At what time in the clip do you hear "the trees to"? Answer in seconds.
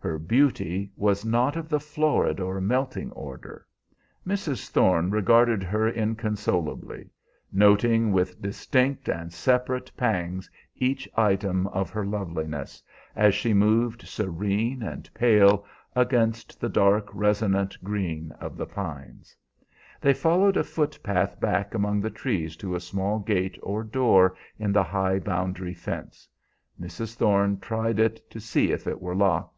22.02-22.76